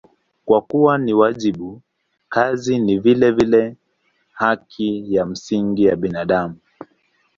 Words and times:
Kwa 0.45 0.61
kuwa 0.61 0.97
ni 0.97 1.13
wajibu, 1.13 1.81
kazi 2.29 2.79
ni 2.79 2.99
vilevile 2.99 3.75
haki 4.33 5.13
ya 5.15 5.25
msingi 5.25 5.85
ya 5.85 5.95
binadamu. 5.95 6.57